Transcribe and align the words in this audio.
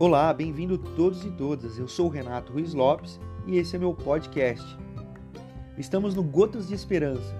Olá, 0.00 0.32
bem-vindo 0.32 0.78
todos 0.78 1.24
e 1.24 1.30
todas. 1.32 1.76
Eu 1.76 1.88
sou 1.88 2.06
o 2.06 2.08
Renato 2.08 2.52
Ruiz 2.52 2.72
Lopes 2.72 3.18
e 3.48 3.58
esse 3.58 3.74
é 3.74 3.80
meu 3.80 3.92
podcast. 3.92 4.78
Estamos 5.76 6.14
no 6.14 6.22
Gotas 6.22 6.68
de 6.68 6.74
Esperança, 6.74 7.34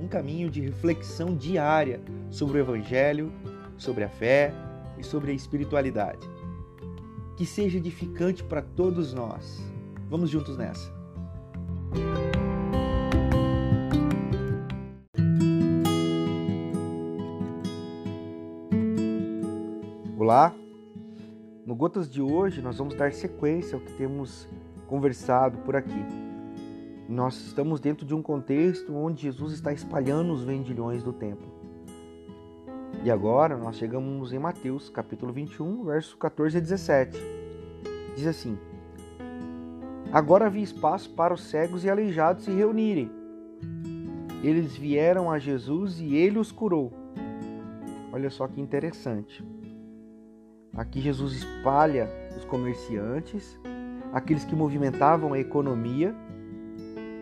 um 0.00 0.06
caminho 0.06 0.48
de 0.48 0.60
reflexão 0.60 1.34
diária 1.34 2.00
sobre 2.30 2.58
o 2.58 2.60
Evangelho, 2.60 3.32
sobre 3.76 4.04
a 4.04 4.08
fé 4.08 4.54
e 4.96 5.02
sobre 5.02 5.32
a 5.32 5.34
espiritualidade. 5.34 6.24
Que 7.36 7.44
seja 7.44 7.78
edificante 7.78 8.44
para 8.44 8.62
todos 8.62 9.12
nós. 9.12 9.60
Vamos 10.08 10.30
juntos 10.30 10.56
nessa. 10.56 10.94
Olá, 20.16 20.54
no 21.66 21.74
Gotas 21.74 22.10
de 22.10 22.20
hoje, 22.20 22.60
nós 22.60 22.76
vamos 22.76 22.94
dar 22.94 23.12
sequência 23.12 23.74
ao 23.74 23.80
que 23.80 23.92
temos 23.94 24.46
conversado 24.86 25.56
por 25.58 25.74
aqui. 25.74 26.04
Nós 27.08 27.36
estamos 27.46 27.80
dentro 27.80 28.04
de 28.04 28.14
um 28.14 28.20
contexto 28.20 28.94
onde 28.94 29.22
Jesus 29.22 29.54
está 29.54 29.72
espalhando 29.72 30.32
os 30.32 30.44
vendilhões 30.44 31.02
do 31.02 31.12
templo. 31.12 31.48
E 33.02 33.10
agora 33.10 33.56
nós 33.56 33.76
chegamos 33.76 34.32
em 34.32 34.38
Mateus, 34.38 34.90
capítulo 34.90 35.32
21, 35.32 35.84
verso 35.84 36.18
14 36.18 36.58
a 36.58 36.60
17. 36.60 37.18
Diz 38.14 38.26
assim: 38.26 38.58
Agora 40.12 40.46
havia 40.46 40.62
espaço 40.62 41.10
para 41.10 41.32
os 41.32 41.44
cegos 41.44 41.82
e 41.82 41.90
aleijados 41.90 42.44
se 42.44 42.50
reunirem. 42.50 43.10
Eles 44.42 44.76
vieram 44.76 45.30
a 45.30 45.38
Jesus 45.38 45.98
e 45.98 46.14
ele 46.14 46.38
os 46.38 46.52
curou. 46.52 46.92
Olha 48.12 48.28
só 48.28 48.46
que 48.46 48.60
interessante. 48.60 49.53
Aqui 50.76 51.00
Jesus 51.00 51.34
espalha 51.34 52.08
os 52.36 52.44
comerciantes, 52.44 53.58
aqueles 54.12 54.44
que 54.44 54.56
movimentavam 54.56 55.32
a 55.32 55.38
economia 55.38 56.14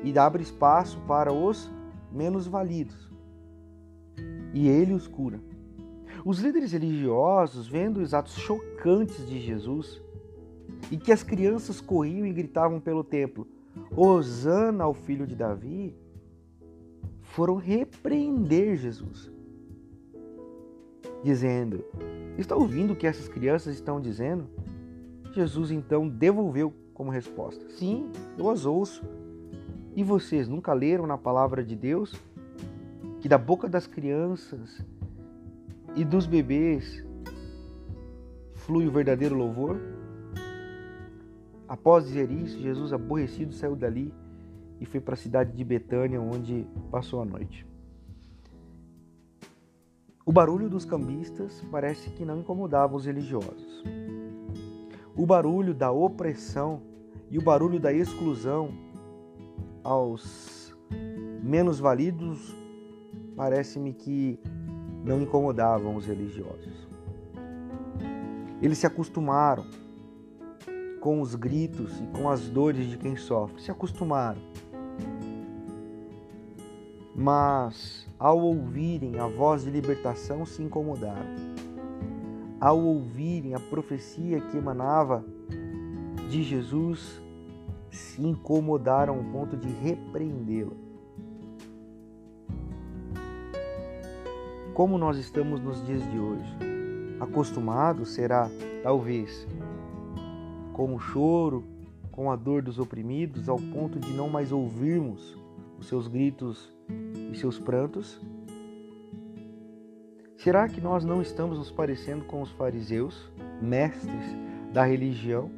e 0.03 0.19
abre 0.19 0.43
espaço 0.43 0.99
para 1.07 1.33
os 1.33 1.71
menos 2.11 2.47
validos. 2.47 3.11
E 4.55 4.69
ele 4.69 4.95
os 4.95 5.07
cura. 5.07 5.41
Os 6.25 6.39
líderes 6.39 6.73
religiosos, 6.73 7.67
vendo 7.67 8.01
os 8.01 8.15
atos 8.15 8.35
chocantes 8.35 9.27
de 9.27 9.41
Jesus 9.41 10.01
e 10.91 10.97
que 10.97 11.13
as 11.13 11.23
crianças 11.23 11.81
corriam 11.81 12.27
e 12.27 12.33
gritavam 12.33 12.81
pelo 12.81 13.05
templo: 13.05 13.47
Hosana 13.95 14.85
ao 14.85 14.95
filho 14.95 15.27
de 15.27 15.37
Davi, 15.37 15.95
foram 17.21 17.57
repreender 17.57 18.77
Jesus, 18.77 19.31
dizendo: 21.23 21.85
Está 22.39 22.57
ouvindo 22.57 22.93
o 22.93 22.97
que 22.97 23.07
essas 23.07 23.29
crianças 23.29 23.75
estão 23.75 24.01
dizendo? 24.01 24.49
Jesus 25.33 25.71
então 25.71 26.09
devolveu 26.09 26.73
como 26.95 27.11
resposta: 27.11 27.65
Sim, 27.71 28.11
eu 28.39 28.49
as 28.51 28.65
ouço. 28.65 29.03
E 29.95 30.03
vocês 30.03 30.49
nunca 30.49 30.73
leram 30.73 31.07
na 31.07 31.19
palavra 31.19 31.63
de 31.63 31.77
Deus 31.77 32.15
que 33.21 33.29
da 33.29 33.37
boca 33.37 33.69
das 33.69 33.87
crianças 33.87 34.85
e 35.95 36.05
dos 36.05 36.27
bebês 36.27 37.05
flui 38.55 38.87
o 38.87 38.91
verdadeiro 38.91 39.35
louvor? 39.35 39.79
Após 41.69 42.07
dizer 42.07 42.31
isso, 42.31 42.59
Jesus, 42.59 42.93
aborrecido, 42.93 43.55
saiu 43.55 43.77
dali 43.77 44.13
e 44.81 44.87
foi 44.87 45.01
para 45.01 45.15
a 45.15 45.17
cidade 45.17 45.53
de 45.53 45.65
Betânia, 45.65 46.21
onde 46.21 46.67
passou 46.91 47.21
a 47.21 47.25
noite. 47.25 47.67
O 50.25 50.31
barulho 50.31 50.71
dos 50.71 50.85
cambistas 50.85 51.65
parece 51.71 52.11
que 52.11 52.25
não 52.25 52.39
incomodava 52.39 52.95
os 52.95 53.07
religiosos. 53.07 53.83
O 55.17 55.27
barulho 55.27 55.75
da 55.75 55.91
opressão 55.91 56.81
e 57.29 57.39
o 57.39 57.43
barulho 57.43 57.81
da 57.81 57.93
exclusão 57.93 58.71
aos 59.83 60.73
menos 61.43 61.81
validos 61.81 62.55
parece-me 63.35 63.93
que 63.93 64.39
não 65.05 65.21
incomodavam 65.21 65.97
os 65.97 66.07
religiosos. 66.07 66.89
Eles 68.61 68.79
se 68.79 68.87
acostumaram 68.87 69.67
com 71.01 71.21
os 71.21 71.35
gritos 71.35 72.01
e 72.01 72.07
com 72.17 72.31
as 72.31 72.49
dores 72.49 72.87
de 72.89 72.97
quem 72.97 73.17
sofre, 73.17 73.61
se 73.61 73.73
acostumaram. 73.73 74.41
Mas 77.23 78.05
ao 78.19 78.37
ouvirem 78.41 79.21
a 79.21 79.29
voz 79.29 79.63
de 79.63 79.71
libertação, 79.71 80.45
se 80.45 80.61
incomodaram. 80.61 81.55
Ao 82.61 82.77
ouvirem 82.77 83.55
a 83.55 83.61
profecia 83.61 84.41
que 84.41 84.57
emanava 84.57 85.25
de 86.29 86.43
Jesus, 86.43 87.23
se 87.93 88.21
incomodaram 88.27 89.19
ao 89.19 89.23
ponto 89.23 89.57
de 89.57 89.69
repreendê-la. 89.69 90.73
Como 94.75 94.99
nós 94.99 95.17
estamos 95.17 95.61
nos 95.61 95.87
dias 95.87 96.03
de 96.11 96.19
hoje? 96.19 96.57
Acostumado 97.21 98.05
será, 98.05 98.51
talvez, 98.83 99.47
com 100.73 100.93
o 100.93 100.99
choro, 100.99 101.63
com 102.11 102.33
a 102.33 102.35
dor 102.35 102.63
dos 102.63 102.81
oprimidos, 102.81 103.49
ao 103.49 103.59
ponto 103.59 104.01
de 104.01 104.13
não 104.13 104.29
mais 104.29 104.51
ouvirmos 104.51 105.41
os 105.83 105.89
seus 105.89 106.07
gritos 106.07 106.73
e 107.33 107.37
seus 107.37 107.59
prantos? 107.59 108.21
Será 110.37 110.69
que 110.69 110.81
nós 110.81 111.05
não 111.05 111.21
estamos 111.21 111.59
nos 111.59 111.71
parecendo 111.71 112.25
com 112.25 112.41
os 112.41 112.51
fariseus, 112.53 113.31
mestres 113.61 114.25
da 114.73 114.85
religião? 114.85 115.51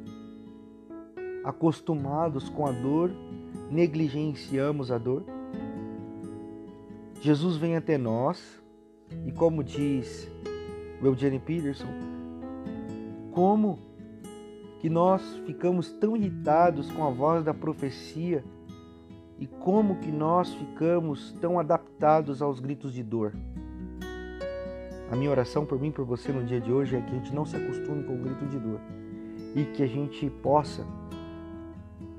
Acostumados 1.43 2.49
com 2.49 2.65
a 2.65 2.71
dor, 2.71 3.11
negligenciamos 3.69 4.91
a 4.91 4.97
dor? 4.97 5.23
Jesus 7.21 7.57
vem 7.57 7.75
até 7.75 7.97
nós 7.97 8.61
e, 9.27 9.31
como 9.31 9.63
diz 9.63 10.27
o 11.01 11.05
Eugene 11.05 11.39
Peterson, 11.39 11.87
como 13.31 13.77
que 14.79 14.89
nós 14.89 15.21
ficamos 15.45 15.91
tão 15.93 16.17
irritados 16.17 16.91
com 16.91 17.05
a 17.05 17.11
voz 17.11 17.43
da 17.43 17.53
profecia 17.53 18.43
e 19.39 19.47
como 19.47 19.99
que 19.99 20.11
nós 20.11 20.53
ficamos 20.53 21.33
tão 21.41 21.59
adaptados 21.59 22.41
aos 22.41 22.59
gritos 22.59 22.93
de 22.93 23.03
dor. 23.03 23.33
A 25.11 25.15
minha 25.15 25.29
oração 25.29 25.65
por 25.65 25.79
mim, 25.79 25.91
por 25.91 26.05
você 26.05 26.31
no 26.31 26.43
dia 26.43 26.59
de 26.59 26.71
hoje 26.71 26.95
é 26.95 27.01
que 27.01 27.11
a 27.11 27.15
gente 27.15 27.33
não 27.33 27.45
se 27.45 27.55
acostume 27.55 28.03
com 28.03 28.15
o 28.15 28.17
grito 28.17 28.45
de 28.47 28.57
dor 28.57 28.79
e 29.55 29.65
que 29.65 29.83
a 29.83 29.87
gente 29.87 30.29
possa 30.29 30.85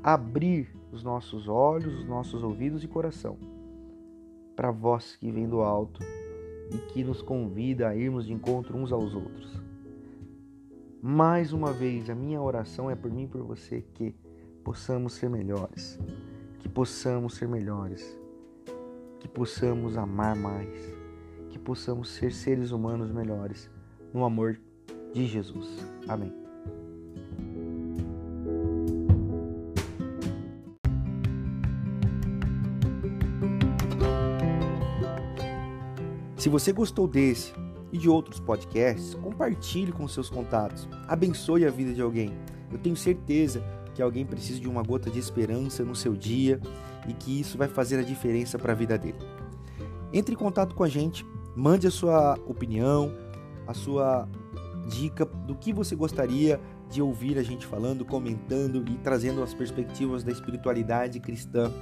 abrir 0.02 0.74
os 0.92 1.02
nossos 1.02 1.48
olhos, 1.48 2.00
os 2.00 2.06
nossos 2.06 2.42
ouvidos 2.42 2.84
e 2.84 2.88
coração 2.88 3.36
para 4.54 4.68
a 4.68 4.72
voz 4.72 5.16
que 5.16 5.30
vem 5.30 5.46
do 5.46 5.60
alto 5.60 6.00
e 6.72 6.78
que 6.92 7.04
nos 7.04 7.20
convida 7.20 7.88
a 7.88 7.94
irmos 7.94 8.26
de 8.26 8.32
encontro 8.32 8.76
uns 8.76 8.90
aos 8.90 9.14
outros. 9.14 9.60
Mais 11.02 11.52
uma 11.52 11.72
vez, 11.72 12.08
a 12.08 12.14
minha 12.14 12.40
oração 12.40 12.90
é 12.90 12.96
por 12.96 13.10
mim 13.10 13.24
e 13.24 13.28
por 13.28 13.42
você 13.42 13.84
que 13.94 14.14
possamos 14.64 15.12
ser 15.12 15.28
melhores, 15.28 16.00
possamos 16.76 17.36
ser 17.36 17.48
melhores, 17.48 18.20
que 19.18 19.26
possamos 19.26 19.96
amar 19.96 20.36
mais, 20.36 20.68
que 21.48 21.58
possamos 21.58 22.10
ser 22.10 22.30
seres 22.34 22.70
humanos 22.70 23.10
melhores 23.10 23.70
no 24.12 24.22
amor 24.26 24.60
de 25.14 25.26
Jesus. 25.26 25.66
Amém. 26.06 26.30
Se 36.36 36.50
você 36.50 36.72
gostou 36.72 37.08
desse 37.08 37.54
e 37.90 37.96
de 37.96 38.10
outros 38.10 38.38
podcasts, 38.38 39.14
compartilhe 39.14 39.92
com 39.92 40.06
seus 40.06 40.28
contatos, 40.28 40.86
abençoe 41.08 41.64
a 41.64 41.70
vida 41.70 41.94
de 41.94 42.02
alguém. 42.02 42.34
Eu 42.70 42.76
tenho 42.78 42.94
certeza 42.94 43.64
que 43.96 44.02
alguém 44.02 44.26
precisa 44.26 44.60
de 44.60 44.68
uma 44.68 44.82
gota 44.82 45.10
de 45.10 45.18
esperança 45.18 45.82
no 45.82 45.96
seu 45.96 46.14
dia 46.14 46.60
e 47.08 47.14
que 47.14 47.40
isso 47.40 47.56
vai 47.56 47.66
fazer 47.66 47.98
a 47.98 48.02
diferença 48.02 48.58
para 48.58 48.72
a 48.72 48.76
vida 48.76 48.98
dele. 48.98 49.16
Entre 50.12 50.34
em 50.34 50.38
contato 50.38 50.74
com 50.74 50.84
a 50.84 50.88
gente, 50.88 51.24
mande 51.56 51.86
a 51.86 51.90
sua 51.90 52.38
opinião, 52.46 53.10
a 53.66 53.72
sua 53.72 54.28
dica 54.86 55.24
do 55.24 55.54
que 55.56 55.72
você 55.72 55.96
gostaria 55.96 56.60
de 56.90 57.00
ouvir 57.00 57.38
a 57.38 57.42
gente 57.42 57.66
falando, 57.66 58.04
comentando 58.04 58.84
e 58.86 58.98
trazendo 58.98 59.42
as 59.42 59.54
perspectivas 59.54 60.22
da 60.22 60.30
espiritualidade 60.30 61.18
cristã. 61.18 61.72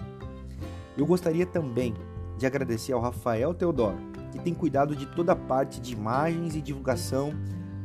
Eu 0.96 1.05
gostaria 1.05 1.44
também 1.44 1.94
de 2.38 2.46
agradecer 2.46 2.93
ao 2.93 3.00
Rafael 3.00 3.52
Teodoro, 3.52 3.99
que 4.31 4.38
tem 4.38 4.55
cuidado 4.55 4.94
de 4.94 5.06
toda 5.06 5.32
a 5.32 5.37
parte 5.37 5.81
de 5.81 5.93
imagens 5.93 6.55
e 6.55 6.62
divulgação 6.62 7.34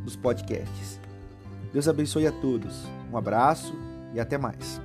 dos 0.04 0.16
podcasts. 0.16 1.02
Deus 1.74 1.88
abençoe 1.88 2.28
a 2.28 2.32
todos. 2.32 2.86
Um 3.12 3.18
abraço 3.18 3.88
e 4.14 4.20
até 4.20 4.38
mais. 4.38 4.82